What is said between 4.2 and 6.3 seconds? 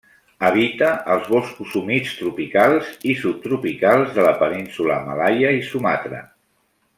la Península Malaia i Sumatra.